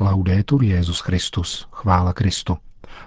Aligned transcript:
Laudetur 0.00 0.62
Jezus 0.62 1.00
Christus, 1.00 1.68
chvála 1.72 2.12
Kristu. 2.12 2.56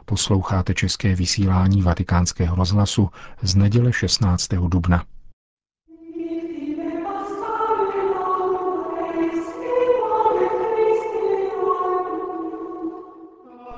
Posloucháte 0.06 0.74
české 0.74 1.16
vysílání 1.16 1.82
Vatikánského 1.82 2.56
rozhlasu 2.56 3.09
z 3.42 3.56
neděle 3.56 3.93
16. 3.93 4.48
dubna. 4.67 5.03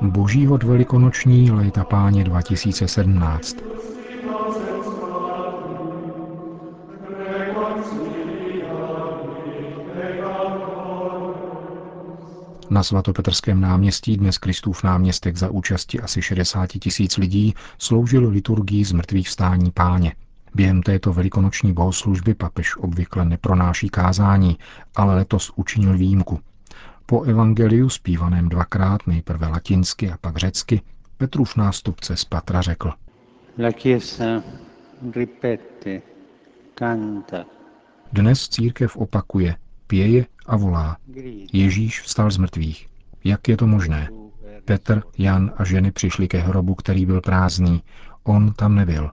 Boží 0.01 0.45
hod 0.45 0.63
velikonoční 0.63 1.51
léta 1.51 1.83
páně 1.83 2.23
2017. 2.23 3.55
Na 12.69 12.83
svatopetrském 12.83 13.61
náměstí 13.61 14.17
dnes 14.17 14.37
Kristův 14.37 14.83
náměstek 14.83 15.37
za 15.37 15.49
účasti 15.49 15.99
asi 15.99 16.21
60 16.21 16.67
tisíc 16.67 17.17
lidí 17.17 17.53
sloužil 17.77 18.29
liturgii 18.29 18.85
z 18.85 18.91
mrtvých 18.91 19.27
vstání 19.27 19.71
páně. 19.71 20.15
Během 20.55 20.83
této 20.83 21.13
velikonoční 21.13 21.73
bohoslužby 21.73 22.33
papež 22.33 22.77
obvykle 22.77 23.25
nepronáší 23.25 23.89
kázání, 23.89 24.57
ale 24.95 25.15
letos 25.15 25.51
učinil 25.55 25.97
výjimku. 25.97 26.39
Po 27.05 27.23
evangeliu 27.23 27.89
zpívaném 27.89 28.49
dvakrát, 28.49 29.07
nejprve 29.07 29.47
latinsky 29.47 30.11
a 30.11 30.17
pak 30.21 30.37
řecky, 30.37 30.81
Petrův 31.17 31.55
nástupce 31.55 32.15
z 32.15 32.25
Patra 32.25 32.61
řekl. 32.61 32.91
La 33.59 33.71
chiesa 33.71 34.43
ripete, 35.15 36.01
canta. 36.79 37.45
Dnes 38.13 38.49
církev 38.49 38.97
opakuje, 38.97 39.55
pěje 39.87 40.25
a 40.45 40.57
volá. 40.57 40.97
Ježíš 41.53 42.01
vstal 42.01 42.31
z 42.31 42.37
mrtvých. 42.37 42.87
Jak 43.23 43.47
je 43.47 43.57
to 43.57 43.67
možné? 43.67 44.09
Petr, 44.65 45.01
Jan 45.17 45.53
a 45.57 45.63
ženy 45.63 45.91
přišli 45.91 46.27
ke 46.27 46.37
hrobu, 46.37 46.75
který 46.75 47.05
byl 47.05 47.21
prázdný. 47.21 47.83
On 48.23 48.53
tam 48.53 48.75
nebyl. 48.75 49.11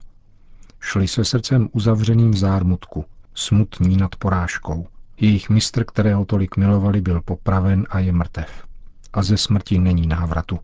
Šli 0.79 1.07
se 1.07 1.25
srdcem 1.25 1.69
uzavřeným 1.71 2.31
v 2.31 2.37
zármutku, 2.37 3.05
smutní 3.35 3.97
nad 3.97 4.15
porážkou. 4.15 4.87
Jejich 5.17 5.49
mistr, 5.49 5.83
kterého 5.83 6.25
tolik 6.25 6.57
milovali, 6.57 7.01
byl 7.01 7.21
popraven 7.21 7.85
a 7.89 7.99
je 7.99 8.11
mrtev. 8.11 8.67
A 9.13 9.23
ze 9.23 9.37
smrti 9.37 9.79
není 9.79 10.07
návratu. 10.07 10.59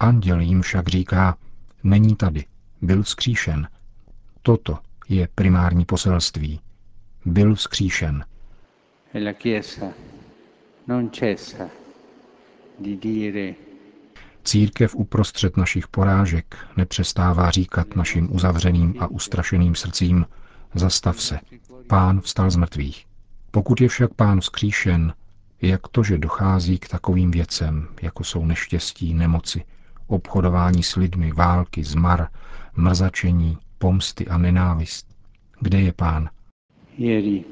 Anděl 0.00 0.40
jim 0.40 0.62
však 0.62 0.88
říká, 0.88 1.36
není 1.82 2.16
tady, 2.16 2.44
byl 2.82 3.02
vzkříšen. 3.02 3.68
Toto 4.42 4.78
je 5.08 5.28
primární 5.34 5.84
poselství. 5.84 6.60
Byl 7.24 7.54
vzkříšen. 7.54 8.24
E 9.14 9.20
la 9.20 9.32
Chiesa 9.34 9.92
non 10.84 11.10
cessa 11.12 11.68
di 12.76 12.96
dire 12.98 13.54
Církev 14.42 14.94
uprostřed 14.94 15.56
našich 15.56 15.88
porážek 15.88 16.56
nepřestává 16.76 17.50
říkat 17.50 17.96
našim 17.96 18.34
uzavřeným 18.34 18.94
a 18.98 19.06
ustrašeným 19.06 19.74
srdcím, 19.74 20.26
zastav 20.74 21.20
se, 21.20 21.38
pán 21.86 22.20
vstal 22.20 22.50
z 22.50 22.56
mrtvých. 22.56 23.06
Pokud 23.50 23.80
je 23.80 23.88
však 23.88 24.14
pán 24.14 24.40
vzkříšen, 24.40 25.14
jak 25.62 25.88
to, 25.88 26.02
že 26.02 26.18
dochází 26.18 26.78
k 26.78 26.88
takovým 26.88 27.30
věcem, 27.30 27.88
jako 28.02 28.24
jsou 28.24 28.46
neštěstí, 28.46 29.14
nemoci, 29.14 29.64
obchodování 30.06 30.82
s 30.82 30.96
lidmi, 30.96 31.32
války, 31.32 31.84
zmar, 31.84 32.28
mrzačení, 32.76 33.58
pomsty 33.78 34.26
a 34.26 34.38
nenávist. 34.38 35.06
Kde 35.60 35.80
je 35.80 35.92
pán? 35.92 36.30
Jeri 36.98 37.44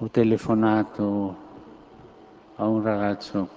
ho 0.00 0.08
telefonato 0.08 1.36
a 2.58 2.64
un 2.68 2.82
ragazzo. 2.82 3.48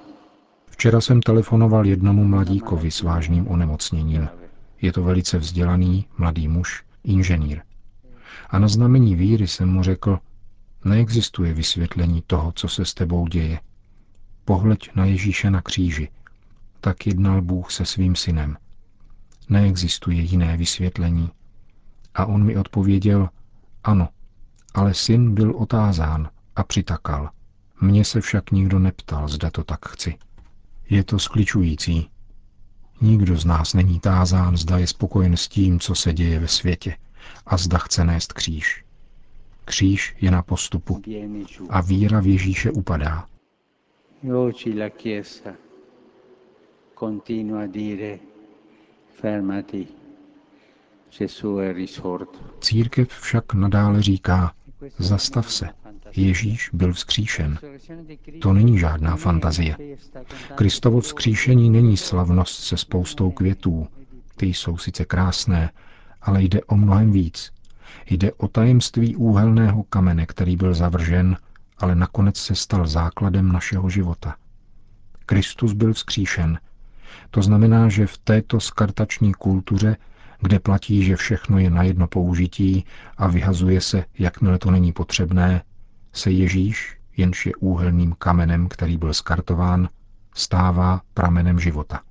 Včera 0.69 1.01
jsem 1.01 1.21
telefonoval 1.21 1.85
jednomu 1.85 2.23
mladíkovi 2.23 2.91
s 2.91 3.01
vážným 3.01 3.47
onemocněním. 3.47 4.29
Je 4.81 4.93
to 4.93 5.03
velice 5.03 5.37
vzdělaný, 5.37 6.05
mladý 6.17 6.47
muž, 6.47 6.83
inženýr. 7.03 7.61
A 8.49 8.59
na 8.59 8.67
znamení 8.67 9.15
víry 9.15 9.47
jsem 9.47 9.69
mu 9.69 9.83
řekl, 9.83 10.19
neexistuje 10.85 11.53
vysvětlení 11.53 12.23
toho, 12.27 12.51
co 12.51 12.67
se 12.67 12.85
s 12.85 12.93
tebou 12.93 13.27
děje. 13.27 13.59
Pohleď 14.45 14.89
na 14.95 15.05
Ježíše 15.05 15.51
na 15.51 15.61
kříži. 15.61 16.09
Tak 16.79 17.07
jednal 17.07 17.41
Bůh 17.41 17.71
se 17.71 17.85
svým 17.85 18.15
synem. 18.15 18.57
Neexistuje 19.49 20.21
jiné 20.21 20.57
vysvětlení. 20.57 21.29
A 22.13 22.25
on 22.25 22.43
mi 22.43 22.57
odpověděl, 22.57 23.29
ano, 23.83 24.09
ale 24.73 24.93
syn 24.93 25.33
byl 25.33 25.55
otázán 25.55 26.29
a 26.55 26.63
přitakal. 26.63 27.29
Mně 27.81 28.05
se 28.05 28.21
však 28.21 28.51
nikdo 28.51 28.79
neptal, 28.79 29.27
zda 29.27 29.49
to 29.49 29.63
tak 29.63 29.89
chci. 29.89 30.17
Je 30.89 31.03
to 31.03 31.19
skličující. 31.19 32.09
Nikdo 33.01 33.37
z 33.37 33.45
nás 33.45 33.73
není 33.73 33.99
tázán, 33.99 34.57
zda 34.57 34.77
je 34.77 34.87
spokojen 34.87 35.37
s 35.37 35.47
tím, 35.47 35.79
co 35.79 35.95
se 35.95 36.13
děje 36.13 36.39
ve 36.39 36.47
světě 36.47 36.97
a 37.45 37.57
zda 37.57 37.77
chce 37.77 38.03
nést 38.03 38.33
kříž. 38.33 38.85
Kříž 39.65 40.15
je 40.21 40.31
na 40.31 40.41
postupu 40.41 41.01
a 41.69 41.81
víra 41.81 42.19
v 42.19 42.27
Ježíše 42.27 42.71
upadá. 42.71 43.27
Církev 52.59 53.09
však 53.09 53.53
nadále 53.53 54.01
říká, 54.01 54.53
Zastav 54.97 55.51
se. 55.53 55.69
Ježíš 56.15 56.69
byl 56.73 56.93
vzkříšen. 56.93 57.59
To 58.41 58.53
není 58.53 58.79
žádná 58.79 59.15
fantazie. 59.15 59.77
Kristovo 60.55 60.99
vzkříšení 61.01 61.69
není 61.69 61.97
slavnost 61.97 62.63
se 62.63 62.77
spoustou 62.77 63.31
květů. 63.31 63.87
Ty 64.35 64.45
jsou 64.45 64.77
sice 64.77 65.05
krásné, 65.05 65.69
ale 66.21 66.43
jde 66.43 66.63
o 66.63 66.75
mnohem 66.75 67.11
víc. 67.11 67.51
Jde 68.09 68.33
o 68.33 68.47
tajemství 68.47 69.15
úhelného 69.15 69.83
kamene, 69.83 70.25
který 70.25 70.57
byl 70.57 70.73
zavržen, 70.73 71.37
ale 71.77 71.95
nakonec 71.95 72.37
se 72.37 72.55
stal 72.55 72.87
základem 72.87 73.51
našeho 73.51 73.89
života. 73.89 74.35
Kristus 75.25 75.73
byl 75.73 75.93
vzkříšen. 75.93 76.59
To 77.29 77.41
znamená, 77.41 77.89
že 77.89 78.07
v 78.07 78.17
této 78.17 78.59
skartační 78.59 79.33
kultuře 79.33 79.97
kde 80.43 80.59
platí, 80.59 81.03
že 81.03 81.15
všechno 81.15 81.57
je 81.57 81.69
na 81.69 81.83
jedno 81.83 82.07
použití 82.07 82.85
a 83.17 83.27
vyhazuje 83.27 83.81
se, 83.81 84.05
jakmile 84.19 84.59
to 84.59 84.71
není 84.71 84.91
potřebné, 84.91 85.63
se 86.13 86.31
Ježíš, 86.31 86.97
jenž 87.17 87.45
je 87.45 87.55
úhelným 87.55 88.15
kamenem, 88.17 88.67
který 88.67 88.97
byl 88.97 89.13
skartován, 89.13 89.89
stává 90.35 91.01
pramenem 91.13 91.59
života. 91.59 92.01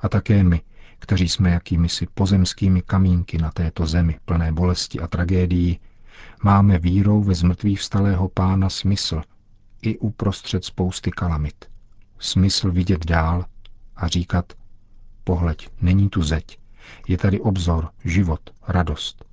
A 0.00 0.08
také 0.08 0.42
my, 0.44 0.60
kteří 0.98 1.28
jsme 1.28 1.50
jakými 1.50 1.88
si 1.88 2.06
pozemskými 2.14 2.82
kamínky 2.82 3.38
na 3.38 3.50
této 3.50 3.86
zemi 3.86 4.18
plné 4.24 4.52
bolesti 4.52 5.00
a 5.00 5.06
tragédií, 5.06 5.80
máme 6.42 6.78
vírou 6.78 7.22
ve 7.22 7.34
zmrtvých 7.34 7.80
vstalého 7.80 8.28
pána 8.28 8.68
smysl 8.68 9.22
i 9.82 9.98
uprostřed 9.98 10.64
spousty 10.64 11.10
kalamit. 11.10 11.64
Smysl 12.18 12.72
vidět 12.72 13.06
dál 13.06 13.44
a 13.96 14.08
říkat, 14.08 14.52
pohleď, 15.24 15.68
není 15.80 16.08
tu 16.08 16.22
zeď, 16.22 16.58
je 17.08 17.18
tady 17.18 17.40
obzor, 17.40 17.88
život, 18.04 18.40
radost. 18.68 19.24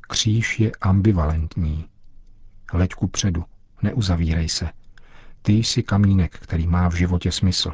Kříž 0.00 0.60
je 0.60 0.72
ambivalentní. 0.80 1.84
Leď 2.72 2.94
ku 2.94 3.08
předu, 3.08 3.44
neuzavírej 3.82 4.48
se. 4.48 4.68
Ty 5.42 5.52
jsi 5.52 5.82
kamínek, 5.82 6.38
který 6.38 6.66
má 6.66 6.88
v 6.88 6.94
životě 6.94 7.32
smysl, 7.32 7.72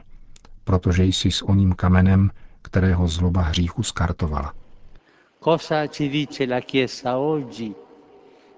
protože 0.65 1.05
jsi 1.05 1.31
s 1.31 1.43
oním 1.43 1.73
kamenem, 1.73 2.31
kterého 2.63 3.09
zloba 3.09 3.43
hříchu 3.43 3.83
skartovala. 3.83 4.55
Cosa 5.45 5.87
ci 5.87 6.09
dice 6.09 6.45
la 6.45 6.61
Chiesa 6.61 7.17
oggi 7.17 7.75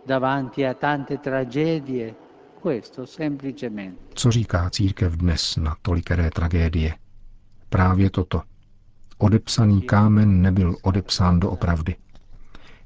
davanti 0.06 0.66
a 0.66 0.74
tante 0.74 1.18
tragedie? 1.18 2.14
Questo 2.62 3.06
semplicemente. 3.06 4.02
Co 4.14 4.30
říká 4.30 4.70
církev 4.70 5.16
dnes 5.16 5.56
na 5.56 5.76
tolikeré 5.82 6.30
tragédie? 6.30 6.94
Právě 7.68 8.10
toto. 8.10 8.42
Odepsaný 9.18 9.82
kámen 9.82 10.42
nebyl 10.42 10.76
odepsán 10.82 11.40
do 11.40 11.50
opravdy. 11.50 11.96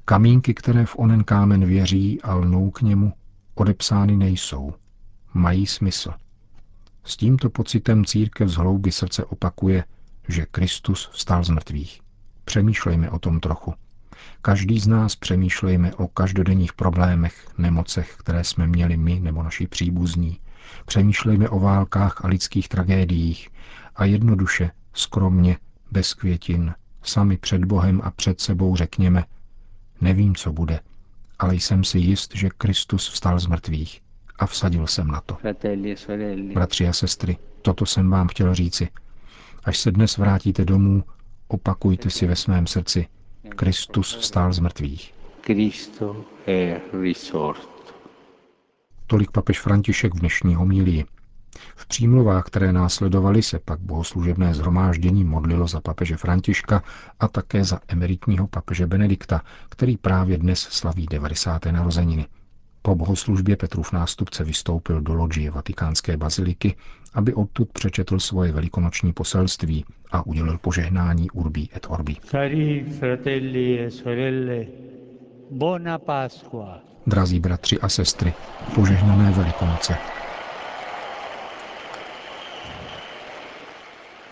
Kamínky, 0.05 0.53
které 0.53 0.85
v 0.85 0.99
onen 0.99 1.23
kámen 1.23 1.65
věří 1.65 2.21
a 2.21 2.35
lnou 2.35 2.71
k 2.71 2.81
němu, 2.81 3.13
odepsány 3.55 4.17
nejsou. 4.17 4.73
Mají 5.33 5.67
smysl. 5.67 6.13
S 7.03 7.17
tímto 7.17 7.49
pocitem 7.49 8.05
církev 8.05 8.49
z 8.49 8.55
hlouby 8.55 8.91
srdce 8.91 9.25
opakuje, 9.25 9.83
že 10.27 10.45
Kristus 10.45 11.09
vstal 11.13 11.43
z 11.43 11.49
mrtvých. 11.49 12.01
Přemýšlejme 12.45 13.09
o 13.09 13.19
tom 13.19 13.39
trochu. 13.39 13.73
Každý 14.41 14.79
z 14.79 14.87
nás 14.87 15.15
přemýšlejme 15.15 15.95
o 15.95 16.07
každodenních 16.07 16.73
problémech, 16.73 17.47
nemocech, 17.57 18.15
které 18.19 18.43
jsme 18.43 18.67
měli 18.67 18.97
my 18.97 19.19
nebo 19.19 19.43
naši 19.43 19.67
příbuzní. 19.67 20.39
Přemýšlejme 20.85 21.49
o 21.49 21.59
válkách 21.59 22.25
a 22.25 22.27
lidských 22.27 22.69
tragédiích 22.69 23.49
a 23.95 24.05
jednoduše, 24.05 24.71
skromně 24.93 25.57
bez 25.91 26.13
květin, 26.13 26.73
sami 27.03 27.37
před 27.37 27.65
Bohem 27.65 28.01
a 28.03 28.11
před 28.11 28.41
sebou 28.41 28.75
řekněme, 28.75 29.23
nevím, 30.01 30.35
co 30.35 30.51
bude, 30.51 30.79
ale 31.39 31.55
jsem 31.55 31.83
si 31.83 31.99
jist, 31.99 32.35
že 32.35 32.49
Kristus 32.57 33.09
vstal 33.09 33.39
z 33.39 33.47
mrtvých 33.47 34.01
a 34.39 34.45
vsadil 34.45 34.87
jsem 34.87 35.07
na 35.07 35.21
to. 35.21 35.37
Bratři 36.53 36.87
a 36.87 36.93
sestry, 36.93 37.37
toto 37.61 37.85
jsem 37.85 38.09
vám 38.09 38.27
chtěl 38.27 38.55
říci. 38.55 38.89
Až 39.63 39.77
se 39.77 39.91
dnes 39.91 40.17
vrátíte 40.17 40.65
domů, 40.65 41.03
opakujte 41.47 42.09
si 42.09 42.27
ve 42.27 42.35
svém 42.35 42.67
srdci, 42.67 43.07
Kristus 43.55 44.15
vstál 44.15 44.53
z 44.53 44.59
mrtvých. 44.59 45.13
Tolik 49.07 49.31
papež 49.31 49.59
František 49.59 50.15
v 50.15 50.19
dnešní 50.19 50.55
homílii. 50.55 51.05
V 51.75 51.85
přímluvách, 51.87 52.45
které 52.45 52.73
následovaly, 52.73 53.43
se 53.43 53.59
pak 53.59 53.79
bohoslužebné 53.79 54.53
zhromáždění 54.53 55.23
modlilo 55.23 55.67
za 55.67 55.81
papeže 55.81 56.17
Františka 56.17 56.83
a 57.19 57.27
také 57.27 57.63
za 57.63 57.79
emeritního 57.87 58.47
papeže 58.47 58.87
Benedikta, 58.87 59.41
který 59.69 59.97
právě 59.97 60.37
dnes 60.37 60.59
slaví 60.59 61.05
90. 61.11 61.65
narozeniny. 61.65 62.25
Po 62.81 62.95
bohoslužbě 62.95 63.55
Petrův 63.57 63.91
nástupce 63.91 64.43
vystoupil 64.43 65.01
do 65.01 65.13
loďie 65.13 65.51
vatikánské 65.51 66.17
baziliky, 66.17 66.75
aby 67.13 67.33
odtud 67.33 67.69
přečetl 67.71 68.19
svoje 68.19 68.51
velikonoční 68.51 69.13
poselství 69.13 69.85
a 70.11 70.25
udělil 70.25 70.57
požehnání 70.57 71.29
Urbi 71.31 71.67
et 71.75 71.85
Orbi. 71.89 72.15
Cari 72.25 72.85
fratelli 72.99 73.79
e 73.85 73.91
sorelle, 73.91 74.65
buona 75.51 75.97
Pasqua. 75.97 76.79
Drazí 77.07 77.39
bratři 77.39 77.79
a 77.79 77.89
sestry, 77.89 78.33
požehnané 78.75 79.31
velikonoce. 79.31 79.97
Oggi 79.97 80.03
in 80.03 80.03
tutto 80.03 80.03
il 80.03 80.25
mondo 83.97 84.25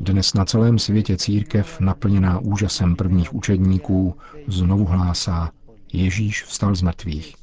Dnes 0.00 0.34
na 0.34 0.44
celém 0.44 0.78
světě 0.78 1.16
církev, 1.16 1.80
naplněná 1.80 2.38
úžasem 2.38 2.96
prvních 2.96 3.34
učedníků, 3.34 4.16
znovu 4.46 4.84
hlásá, 4.84 5.50
Ježíš 5.92 6.44
vstal 6.44 6.74
z 6.74 6.82
mrtvých. 6.82 7.36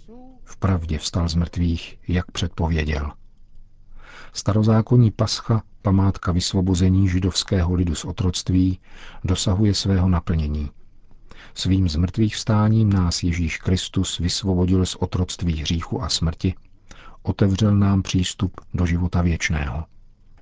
Vpravdě 0.44 0.98
vstal 0.98 1.30
z 1.30 1.36
mrtvých, 1.36 2.00
jak 2.07 2.31
předpověděl. 2.31 3.12
Starozákonní 4.34 5.12
pascha, 5.12 5.63
památka 5.81 6.31
vysvobození 6.31 7.10
židovského 7.10 7.74
lidu 7.74 7.95
z 7.95 8.06
otroctví, 8.06 8.80
dosahuje 9.24 9.74
svého 9.74 10.10
naplnění. 10.10 10.69
Svým 11.54 11.90
zmrtvých 11.90 12.36
vstáním 12.36 12.94
nás 12.94 13.24
Ježíš 13.24 13.57
Kristus 13.57 14.18
vysvobodil 14.18 14.86
z 14.86 14.95
otroctví 14.95 15.56
hříchu 15.56 16.04
a 16.04 16.10
smrti, 16.10 16.54
otevřel 17.28 17.76
nám 17.76 18.02
přístup 18.02 18.62
do 18.74 18.86
života 18.86 19.22
věčného. 19.22 19.86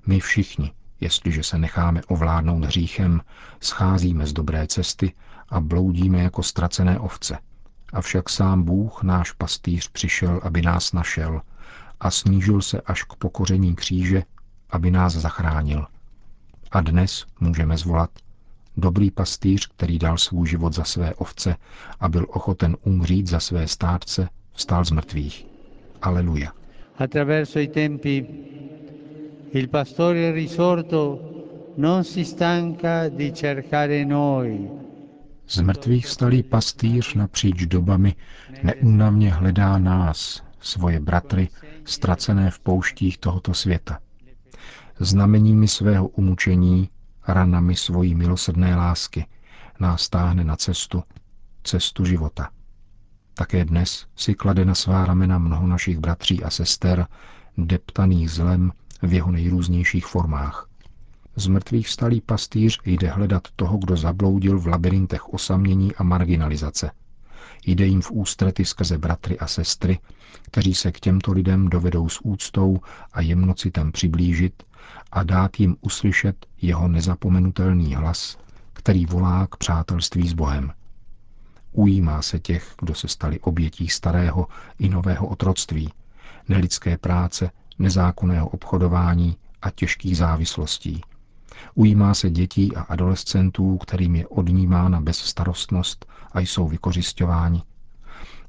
My 0.06 0.20
všichni, 0.20 0.72
jestliže 1.00 1.42
se 1.42 1.58
necháme 1.58 2.02
ovládnout 2.02 2.64
hříchem, 2.64 3.20
scházíme 3.60 4.26
z 4.26 4.32
dobré 4.32 4.66
cesty 4.66 5.14
a 5.48 5.60
bloudíme 5.60 6.18
jako 6.18 6.42
ztracené 6.42 6.98
ovce. 6.98 7.38
Avšak 7.92 8.28
sám 8.28 8.62
Bůh, 8.62 9.02
náš 9.02 9.32
pastýř, 9.32 9.88
přišel, 9.88 10.40
aby 10.42 10.62
nás 10.62 10.92
našel 10.92 11.42
a 12.00 12.10
snížil 12.10 12.62
se 12.62 12.80
až 12.80 13.02
k 13.02 13.14
pokoření 13.14 13.74
kříže, 13.74 14.22
aby 14.70 14.90
nás 14.90 15.12
zachránil. 15.12 15.86
A 16.72 16.80
dnes 16.80 17.26
můžeme 17.40 17.78
zvolat 17.78 18.10
dobrý 18.76 19.10
pastýř, 19.10 19.68
který 19.76 19.98
dal 19.98 20.18
svůj 20.18 20.48
život 20.48 20.72
za 20.72 20.84
své 20.84 21.14
ovce 21.14 21.56
a 22.00 22.08
byl 22.08 22.26
ochoten 22.28 22.76
umřít 22.82 23.26
za 23.26 23.40
své 23.40 23.68
státce, 23.68 24.28
vstal 24.52 24.84
z 24.84 24.90
mrtvých. 24.90 25.46
Aleluja. 26.02 26.52
Attraverso 26.96 27.58
i 27.58 27.70
tempi 27.70 28.44
il 29.50 29.68
pastore 29.68 30.30
risorto 30.32 31.72
non 31.76 32.04
si 32.04 32.24
stanca 32.24 33.08
di 33.08 33.32
cercare 33.34 34.04
noi, 34.04 34.84
Z 35.48 35.60
mrtvých 35.60 36.06
vstalý 36.06 36.42
pastýř 36.42 37.14
napříč 37.14 37.66
dobami 37.66 38.14
neúnavně 38.62 39.32
hledá 39.34 39.78
nás, 39.78 40.42
svoje 40.60 41.00
bratry, 41.00 41.48
ztracené 41.84 42.50
v 42.50 42.58
pouštích 42.58 43.18
tohoto 43.18 43.54
světa. 43.54 43.98
Znameními 44.98 45.68
svého 45.68 46.08
umučení, 46.08 46.90
ranami 47.28 47.76
svojí 47.76 48.14
milosrdné 48.14 48.76
lásky, 48.76 49.26
nás 49.80 50.08
táhne 50.08 50.44
na 50.44 50.56
cestu, 50.56 51.02
cestu 51.62 52.04
života. 52.04 52.50
Také 53.38 53.64
dnes 53.64 54.06
si 54.16 54.34
klade 54.34 54.64
na 54.64 54.74
svá 54.74 55.04
ramena 55.06 55.38
mnoho 55.38 55.66
našich 55.66 55.98
bratří 55.98 56.42
a 56.44 56.50
sester, 56.50 57.06
deptaných 57.58 58.30
zlem 58.30 58.72
v 59.02 59.12
jeho 59.12 59.30
nejrůznějších 59.32 60.06
formách. 60.06 60.68
Z 61.36 61.46
mrtvých 61.46 61.86
vstalý 61.88 62.20
pastýř 62.20 62.78
jde 62.84 63.08
hledat 63.10 63.48
toho, 63.56 63.78
kdo 63.78 63.96
zabloudil 63.96 64.58
v 64.58 64.66
labirintech 64.66 65.34
osamění 65.34 65.94
a 65.94 66.02
marginalizace. 66.02 66.90
Jde 67.66 67.86
jim 67.86 68.02
v 68.02 68.10
ústrety 68.10 68.64
skrze 68.64 68.98
bratry 68.98 69.38
a 69.38 69.46
sestry, 69.46 69.98
kteří 70.42 70.74
se 70.74 70.92
k 70.92 71.00
těmto 71.00 71.32
lidem 71.32 71.68
dovedou 71.68 72.08
s 72.08 72.20
úctou 72.24 72.80
a 73.12 73.20
jemnocitem 73.20 73.92
přiblížit 73.92 74.62
a 75.12 75.22
dát 75.22 75.60
jim 75.60 75.76
uslyšet 75.80 76.46
jeho 76.62 76.88
nezapomenutelný 76.88 77.94
hlas, 77.94 78.38
který 78.72 79.06
volá 79.06 79.46
k 79.46 79.56
přátelství 79.56 80.28
s 80.28 80.32
Bohem. 80.32 80.72
Ujímá 81.76 82.22
se 82.22 82.38
těch, 82.38 82.74
kdo 82.80 82.94
se 82.94 83.08
stali 83.08 83.40
obětí 83.40 83.88
starého 83.88 84.46
i 84.78 84.88
nového 84.88 85.26
otroctví, 85.26 85.92
nelidské 86.48 86.98
práce, 86.98 87.50
nezákonného 87.78 88.48
obchodování 88.48 89.36
a 89.62 89.70
těžkých 89.70 90.16
závislostí. 90.16 91.00
Ujímá 91.74 92.14
se 92.14 92.30
dětí 92.30 92.76
a 92.76 92.80
adolescentů, 92.82 93.78
kterým 93.78 94.16
je 94.16 94.26
odnímána 94.26 95.00
bezstarostnost 95.00 96.06
a 96.32 96.40
jsou 96.40 96.68
vykořišťováni. 96.68 97.62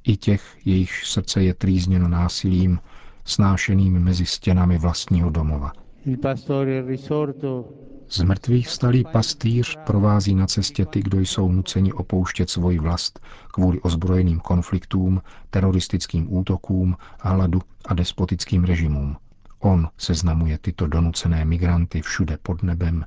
I 0.04 0.18
těch, 0.18 0.58
jejichž 0.66 1.08
srdce 1.08 1.44
je 1.44 1.54
trýzněno 1.54 2.08
násilím, 2.08 2.80
snášeným 3.26 4.00
mezi 4.00 4.26
stěnami 4.26 4.78
vlastního 4.78 5.30
domova. 5.30 5.72
il 6.06 6.18
pastore 6.18 6.82
risorto 6.82 7.66
Z 8.10 8.22
mrtvých 8.22 8.68
vstalý 8.68 9.04
pastýř 9.12 9.78
provází 9.86 10.36
na 10.36 10.48
cestě 10.48 10.86
ty, 10.86 11.02
kdo 11.02 11.20
jsou 11.20 11.52
nuceni 11.52 11.94
opouštět 11.94 12.50
svoji 12.50 12.80
vlast 12.80 13.20
kvůli 13.54 13.82
ozbrojeným 13.82 14.40
konfliktům, 14.40 15.22
teroristickým 15.50 16.34
útokům, 16.34 16.98
hladu 17.22 17.62
a 17.86 17.94
despotickým 17.94 18.64
režimům. 18.64 19.18
On 19.60 19.90
seznamuje 19.98 20.58
tyto 20.58 20.88
donucené 20.88 21.46
migranty 21.46 22.02
všude 22.02 22.38
pod 22.42 22.64
nebem 22.64 23.06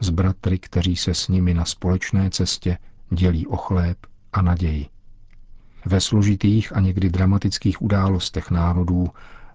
s 0.00 0.10
bratry, 0.10 0.58
kteří 0.58 0.96
se 0.96 1.14
s 1.14 1.28
nimi 1.28 1.54
na 1.54 1.64
společné 1.64 2.30
cestě 2.30 2.78
dělí 3.10 3.46
o 3.46 3.56
chléb 3.56 3.98
a 4.32 4.42
naději. 4.42 4.86
Ve 5.86 6.00
složitých 6.00 6.76
a 6.76 6.80
někdy 6.80 7.10
dramatických 7.10 7.82
událostech 7.82 8.50
národů, 8.50 9.08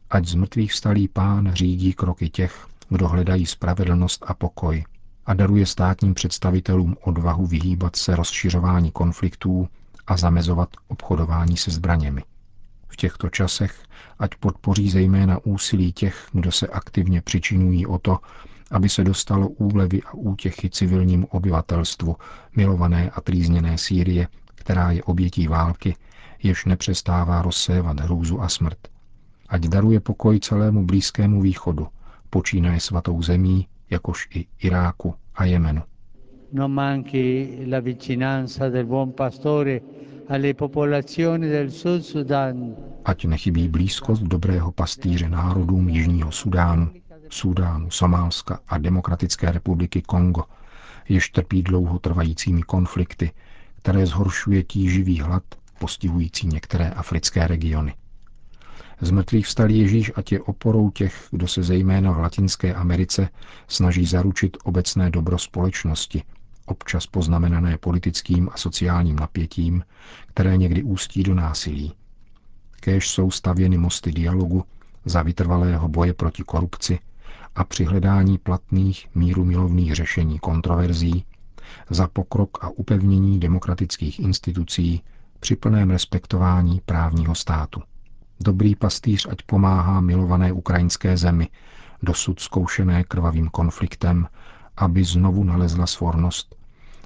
ať 0.10 0.26
z 0.28 0.36
mrtvých 0.36 0.72
vstalý 0.72 1.08
pán 1.08 1.54
řídí 1.54 1.94
kroky 1.94 2.30
těch, 2.30 2.68
kdo 2.90 3.08
hledají 3.08 3.46
spravedlnost 3.46 4.26
a 4.28 4.34
pokoj 4.34 4.84
a 5.26 5.34
daruje 5.34 5.66
státním 5.66 6.14
představitelům 6.14 6.96
odvahu 7.02 7.46
vyhýbat 7.46 7.96
se 7.96 8.16
rozšiřování 8.16 8.92
konfliktů 8.92 9.68
a 10.08 10.18
zamezovat 10.18 10.70
obchodování 10.88 11.58
se 11.58 11.72
zbraněmi. 11.72 12.24
V 12.88 12.96
těchto 12.96 13.30
časech 13.30 13.84
ať 14.20 14.36
podpoří 14.36 14.90
zejména 14.90 15.38
úsilí 15.44 15.94
těch, 15.94 16.28
kdo 16.34 16.52
se 16.52 16.68
aktivně 16.68 17.22
přičinují 17.22 17.86
o 17.86 17.98
to, 17.98 18.20
aby 18.72 18.90
se 18.90 19.04
dostalo 19.04 19.50
úlevy 19.50 20.02
a 20.04 20.14
útěchy 20.14 20.70
civilnímu 20.70 21.28
obyvatelstvu 21.28 22.16
milované 22.56 23.10
a 23.10 23.22
trýzněné 23.22 23.78
Sýrie, 23.78 24.28
která 24.56 24.92
je 24.92 25.04
obětí 25.04 25.48
války, 25.48 25.96
jež 26.44 26.66
nepřestává 26.66 27.42
rozsévat 27.42 28.00
hrůzu 28.00 28.42
a 28.42 28.50
smrt. 28.50 28.78
Ať 29.50 29.62
daruje 29.62 30.00
pokoj 30.00 30.40
celému 30.40 30.86
Blízkému 30.86 31.42
východu, 31.42 31.88
počínaje 32.30 32.80
svatou 32.80 33.22
zemí, 33.22 33.68
jakož 33.92 34.28
i 34.36 34.48
Iráku 34.60 35.14
a 35.36 35.46
Jemenu. 35.46 35.82
non 36.54 36.72
manchi 36.72 37.64
la 37.66 37.80
vicinanza 37.80 38.70
del 38.70 38.86
buon 38.86 39.14
pastore 39.14 39.82
alle 40.28 40.54
popolazioni 40.54 41.48
del 41.48 41.70
Sud 41.72 42.02
Sudan, 42.04 42.76
Ať 43.06 43.26
nechybí 43.26 43.68
blízkost 43.68 44.24
dobrého 44.24 44.72
pastýře 44.72 45.30
národům 45.30 45.90
Jižního 45.90 46.32
Sudánu, 46.32 46.92
Sudánu, 47.30 47.90
Somálska 47.90 48.60
a 48.68 48.78
Demokratické 48.78 49.52
republiky 49.52 50.02
Kongo, 50.02 50.44
jež 51.10 51.30
trpí 51.30 51.64
dlouho 51.64 52.00
trvajícími 52.00 52.62
konflikty, 52.62 53.32
které 53.78 54.06
zhoršuje 54.06 54.64
tíživý 54.64 55.20
hlad 55.20 55.44
postihující 55.80 56.48
některé 56.48 56.90
africké 56.90 57.48
regiony. 57.48 57.94
Z 59.02 59.12
mrtvých 59.12 59.46
vstal 59.46 59.70
Ježíš 59.70 60.12
ať 60.16 60.32
je 60.32 60.42
oporou 60.42 60.90
těch, 60.90 61.28
kdo 61.32 61.48
se 61.48 61.64
zejména 61.64 62.12
v 62.12 62.20
Latinské 62.20 62.74
Americe 62.74 63.30
snaží 63.68 64.06
zaručit 64.06 64.58
obecné 64.64 65.10
dobro 65.10 65.38
společnosti, 65.38 66.24
občas 66.66 67.08
poznamenané 67.08 67.78
politickým 67.78 68.50
a 68.54 68.58
sociálním 68.58 69.16
napětím, 69.16 69.84
které 70.28 70.58
někdy 70.58 70.84
ústí 70.84 71.24
do 71.24 71.36
násilí. 71.36 71.94
Kéž 72.80 73.10
jsou 73.10 73.32
stavěny 73.32 73.78
mosty 73.78 74.12
dialogu 74.12 74.64
za 75.06 75.22
vytrvalého 75.22 75.88
boje 75.88 76.14
proti 76.14 76.44
korupci 76.44 77.00
a 77.56 77.64
při 77.64 77.84
hledání 77.86 78.38
platných 78.38 79.08
míru 79.16 79.46
milovných 79.46 79.96
řešení 79.96 80.40
kontroverzí, 80.40 81.26
za 81.90 82.08
pokrok 82.08 82.64
a 82.64 82.70
upevnění 82.70 83.40
demokratických 83.40 84.20
institucí, 84.20 85.02
při 85.40 85.56
plném 85.56 85.90
respektování 85.90 86.82
právního 86.86 87.36
státu. 87.36 87.82
Dobrý 88.44 88.76
pastýř 88.76 89.28
ať 89.32 89.42
pomáhá 89.42 90.02
milované 90.02 90.52
ukrajinské 90.52 91.18
zemi, 91.18 91.48
dosud 92.04 92.40
zkoušené 92.40 93.04
krvavým 93.04 93.50
konfliktem, 93.50 94.28
aby 94.78 95.04
znovu 95.04 95.44
nalezla 95.44 95.88
svornost 95.88 96.56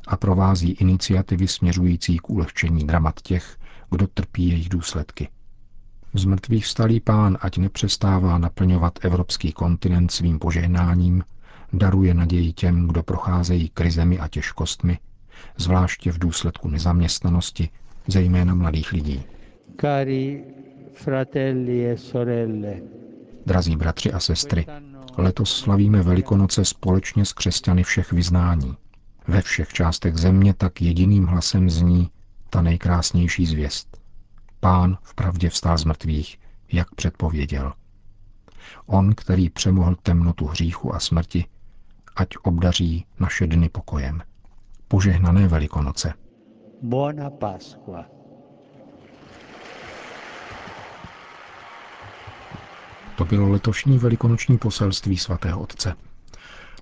a 0.08 0.18
provází 0.18 0.72
iniciativy 0.72 1.48
směřující 1.48 2.18
k 2.18 2.30
ulehčení 2.30 2.88
dramat 2.88 3.22
těch, 3.22 3.58
kdo 3.92 4.08
trpí 4.08 4.50
jejich 4.50 4.70
důsledky. 4.70 5.30
Zmrtvý 6.14 6.62
vstalý 6.62 7.00
pán 7.00 7.38
ať 7.42 7.58
nepřestává 7.58 8.38
naplňovat 8.38 9.06
evropský 9.06 9.52
kontinent 9.52 10.12
svým 10.12 10.40
požehnáním, 10.40 11.24
daruje 11.74 12.14
naději 12.14 12.54
těm, 12.54 12.88
kdo 12.88 13.04
procházejí 13.04 13.70
krizemi 13.70 14.20
a 14.20 14.28
těžkostmi, 14.28 15.00
zvláště 15.58 16.12
v 16.12 16.20
důsledku 16.20 16.68
nezaměstnanosti, 16.70 17.70
zejména 18.08 18.56
mladých 18.56 18.92
lidí. 18.92 19.24
Sorelle, 19.82 20.65
Drazí 23.46 23.76
bratři 23.76 24.12
a 24.12 24.20
sestry, 24.20 24.66
letos 25.18 25.58
slavíme 25.60 26.02
Velikonoce 26.02 26.66
společně 26.66 27.26
s 27.26 27.34
křesťany 27.34 27.84
všech 27.84 28.12
vyznání. 28.12 28.78
Ve 29.28 29.42
všech 29.42 29.74
částech 29.74 30.16
země 30.16 30.54
tak 30.54 30.82
jediným 30.82 31.26
hlasem 31.26 31.70
zní 31.70 32.10
ta 32.50 32.62
nejkrásnější 32.62 33.46
zvěst. 33.46 33.98
Pán 34.60 34.98
v 35.02 35.16
pravdě 35.16 35.50
vstal 35.50 35.78
z 35.78 35.86
mrtvých, 35.86 36.40
jak 36.72 36.96
předpověděl. 36.96 37.74
On, 38.86 39.16
který 39.16 39.50
přemohl 39.50 39.96
temnotu 39.96 40.46
hříchu 40.46 40.96
a 40.96 41.00
smrti, 41.00 41.46
ať 42.16 42.28
obdaří 42.44 43.06
naše 43.20 43.48
dny 43.48 43.70
pokojem. 43.70 44.22
Požehnané 44.88 45.48
Velikonoce. 45.48 46.14
buona 46.82 47.30
Pasqua. 47.30 48.15
To 53.18 53.26
bylo 53.26 53.50
letošní 53.50 53.98
velikonoční 53.98 54.58
poselství 54.58 55.18
svatého 55.18 55.62
otce. 55.62 55.94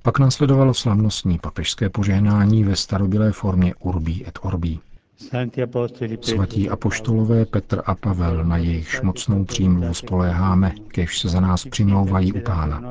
Pak 0.02 0.20
následovalo 0.20 0.74
slavnostní 0.74 1.40
papežské 1.40 1.90
požehnání 1.90 2.64
ve 2.64 2.76
starobylé 2.76 3.32
formě 3.32 3.76
Urbí 3.80 4.28
et 4.28 4.40
Orbí. 4.42 4.80
Svatí 6.22 6.70
apoštolové 6.70 7.46
Petr 7.46 7.82
a 7.86 7.96
Pavel, 7.96 8.44
na 8.44 8.58
jejichž 8.58 9.02
mocnou 9.02 9.46
přímluvu 9.46 9.94
spoléháme, 9.94 10.72
kež 10.88 11.20
se 11.20 11.30
za 11.30 11.40
nás 11.40 11.66
přimlouvají 11.66 12.34
u 12.34 12.40
Pána. 12.40 12.82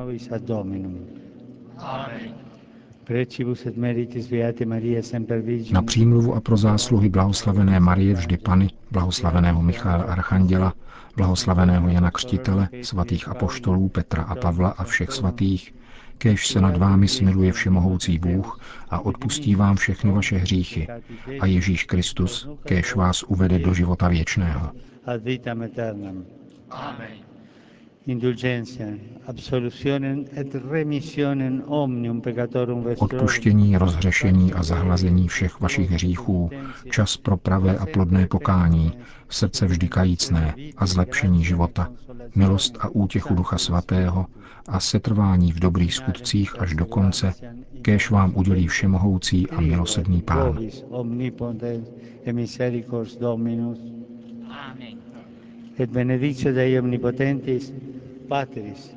Na 5.71 5.81
přímluvu 5.81 6.35
a 6.35 6.41
pro 6.41 6.57
zásluhy 6.57 7.09
blahoslavené 7.09 7.79
Marie 7.79 8.13
vždy 8.13 8.37
Pany, 8.37 8.69
blahoslaveného 8.91 9.61
Michaela 9.61 10.03
Archanděla, 10.03 10.73
blahoslaveného 11.15 11.89
Jana 11.89 12.11
Křtitele, 12.11 12.69
svatých 12.81 13.27
apoštolů 13.27 13.89
Petra 13.89 14.23
a 14.23 14.35
Pavla 14.35 14.69
a 14.69 14.83
všech 14.83 15.11
svatých, 15.11 15.75
kéž 16.17 16.47
se 16.47 16.61
nad 16.61 16.77
vámi 16.77 17.07
smiluje 17.07 17.51
všemohoucí 17.51 18.19
Bůh 18.19 18.59
a 18.89 18.99
odpustí 18.99 19.55
vám 19.55 19.75
všechny 19.75 20.11
vaše 20.11 20.37
hříchy 20.37 20.87
a 21.39 21.45
Ježíš 21.45 21.83
Kristus, 21.83 22.49
kéž 22.63 22.95
vás 22.95 23.23
uvede 23.23 23.59
do 23.59 23.73
života 23.73 24.07
věčného. 24.07 24.71
Amen. 26.69 27.32
Odpuštění, 32.99 33.77
rozhřešení 33.77 34.53
a 34.53 34.63
zahlazení 34.63 35.27
všech 35.27 35.59
vašich 35.59 35.89
hříchů, 35.91 36.49
čas 36.91 37.17
pro 37.17 37.37
pravé 37.37 37.77
a 37.77 37.85
plodné 37.85 38.27
pokání, 38.27 38.91
srdce 39.29 39.65
vždy 39.65 39.87
kajícné 39.87 40.55
a 40.77 40.85
zlepšení 40.85 41.43
života, 41.43 41.91
milost 42.35 42.77
a 42.79 42.89
útěchu 42.89 43.35
Ducha 43.35 43.57
Svatého 43.57 44.25
a 44.67 44.79
setrvání 44.79 45.51
v 45.51 45.59
dobrých 45.59 45.93
skutcích 45.93 46.61
až 46.61 46.73
do 46.73 46.85
konce, 46.85 47.33
kéž 47.81 48.09
vám 48.09 48.31
udělí 48.35 48.67
všemohoucí 48.67 49.49
a 49.49 49.61
milosrdný 49.61 50.21
Pán. 50.21 50.59
Omnipotens 50.89 51.87
et 55.79 55.89
benedictio 55.89 56.53
Dei 56.53 56.79
omnipotentis, 56.79 57.73
Patris 58.27 58.91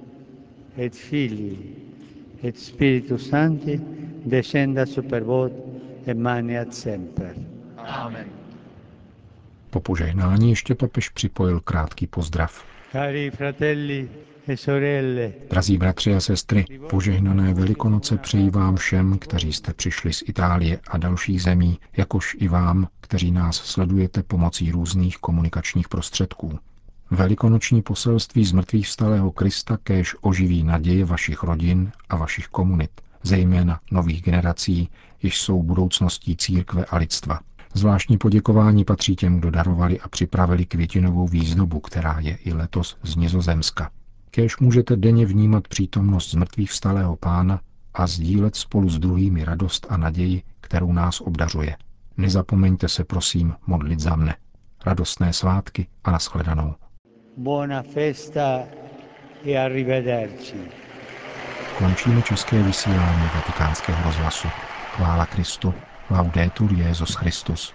et 0.78 0.94
Filii 0.94 1.76
et 2.42 2.58
Spiritus 2.58 3.28
Sancti, 3.28 3.80
descenda 4.24 4.86
super 4.86 5.22
vos 5.24 5.50
et 6.06 6.14
maniat 6.18 6.74
semper. 6.74 7.34
Po 9.70 9.80
požehnání 9.80 10.50
ještě 10.50 10.74
papež 10.74 11.08
připojil 11.08 11.60
krátký 11.60 12.06
pozdrav. 12.06 12.64
Cari 12.92 13.30
fratelli 13.30 14.08
e 14.48 14.56
sorelle, 14.56 15.32
Drazí 15.50 15.78
bratři 15.78 16.14
a 16.14 16.20
sestry, 16.20 16.64
požehnané 16.90 17.54
Velikonoce 17.54 18.16
přeji 18.18 18.50
vám 18.50 18.76
všem, 18.76 19.18
kteří 19.18 19.52
jste 19.52 19.74
přišli 19.74 20.12
z 20.12 20.22
Itálie 20.26 20.80
a 20.88 20.98
dalších 20.98 21.42
zemí, 21.42 21.78
jakož 21.96 22.36
i 22.40 22.48
vám, 22.48 22.88
kteří 23.00 23.30
nás 23.30 23.56
sledujete 23.56 24.22
pomocí 24.22 24.70
různých 24.72 25.18
komunikačních 25.18 25.88
prostředků. 25.88 26.58
Velikonoční 27.10 27.82
poselství 27.82 28.44
z 28.44 28.52
mrtvých 28.52 28.86
vstalého 28.86 29.32
Krista 29.32 29.76
kéž 29.76 30.16
oživí 30.20 30.64
naděje 30.64 31.04
vašich 31.04 31.42
rodin 31.42 31.92
a 32.08 32.16
vašich 32.16 32.46
komunit, 32.48 32.90
zejména 33.22 33.80
nových 33.90 34.22
generací, 34.22 34.90
jež 35.22 35.40
jsou 35.40 35.62
budoucností 35.62 36.36
církve 36.36 36.84
a 36.84 36.96
lidstva. 36.96 37.40
Zvláštní 37.74 38.18
poděkování 38.18 38.84
patří 38.84 39.16
těm, 39.16 39.38
kdo 39.38 39.50
darovali 39.50 40.00
a 40.00 40.08
připravili 40.08 40.66
květinovou 40.66 41.28
výzdobu, 41.28 41.80
která 41.80 42.20
je 42.20 42.36
i 42.36 42.52
letos 42.52 42.96
z 43.02 43.16
Nizozemska. 43.16 43.90
Kéž 44.30 44.58
můžete 44.58 44.96
denně 44.96 45.26
vnímat 45.26 45.68
přítomnost 45.68 46.30
zmrtvých 46.30 46.70
vstalého 46.70 47.16
pána 47.16 47.60
a 47.94 48.06
sdílet 48.06 48.56
spolu 48.56 48.88
s 48.88 48.98
druhými 48.98 49.44
radost 49.44 49.86
a 49.90 49.96
naději, 49.96 50.42
kterou 50.60 50.92
nás 50.92 51.20
obdařuje. 51.20 51.76
Nezapomeňte 52.16 52.88
se 52.88 53.04
prosím 53.04 53.54
modlit 53.66 54.00
za 54.00 54.16
mne. 54.16 54.36
Radostné 54.86 55.32
svátky 55.32 55.86
a 56.04 56.10
nashledanou. 56.10 56.74
Buona 57.36 57.82
festa 57.82 58.64
e 59.44 59.56
arrivederci. 59.56 60.56
Končíme 61.78 62.22
české 62.22 62.62
vysílání 62.62 63.22
vatikánského 63.34 64.04
rozhlasu. 64.04 64.48
Chvála 64.96 65.26
Kristu. 65.26 65.74
Laudetur 66.10 66.72
Jezus 66.72 67.14
Christus. 67.14 67.74